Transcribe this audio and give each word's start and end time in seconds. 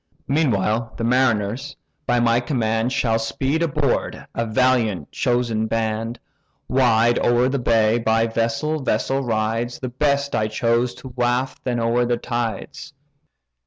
Meanwhile 0.27 0.93
the 0.97 1.03
mariners, 1.03 1.77
by 2.07 2.19
my 2.19 2.39
command, 2.39 2.91
Shall 2.91 3.19
speed 3.19 3.61
aboard, 3.61 4.25
a 4.33 4.47
valiant 4.47 5.11
chosen 5.11 5.67
band. 5.67 6.17
Wide 6.67 7.19
o'er 7.19 7.47
the 7.49 7.59
bay, 7.59 7.99
by 7.99 8.25
vessel 8.25 8.81
vessel 8.81 9.21
rides; 9.23 9.77
The 9.77 9.89
best 9.89 10.33
I 10.33 10.47
choose 10.47 10.95
to 10.95 11.09
waft 11.09 11.63
then 11.65 11.79
o'er 11.79 12.07
the 12.07 12.17
tides." 12.17 12.93